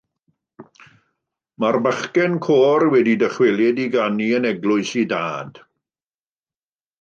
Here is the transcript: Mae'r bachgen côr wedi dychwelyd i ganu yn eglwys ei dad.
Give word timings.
Mae'r 1.63 1.77
bachgen 1.87 2.37
côr 2.45 2.85
wedi 2.95 3.13
dychwelyd 3.25 3.83
i 3.85 3.85
ganu 3.97 4.31
yn 4.39 4.49
eglwys 4.53 4.95
ei 5.01 5.05
dad. 5.13 5.61